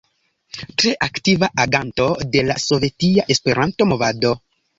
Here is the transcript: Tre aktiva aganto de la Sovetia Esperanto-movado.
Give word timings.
Tre 0.81 0.93
aktiva 1.07 1.49
aganto 1.65 2.07
de 2.37 2.43
la 2.49 2.57
Sovetia 2.65 3.27
Esperanto-movado. 3.37 4.35